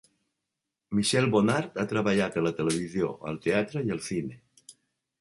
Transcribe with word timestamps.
Michelle 0.99 1.29
Bonnard 1.35 1.77
ha 1.83 1.87
treballat 1.93 2.41
a 2.41 2.45
la 2.49 2.55
televisió, 2.63 3.13
el 3.33 3.41
teatre 3.47 3.89
i 3.91 3.99
el 3.99 4.07
cine. 4.11 4.43